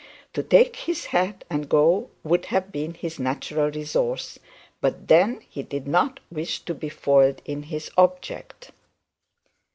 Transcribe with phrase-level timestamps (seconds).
[0.33, 4.39] To take his hat and go would have been his natural resource;
[4.81, 8.71] but then he did not wish to be foiled in his subject.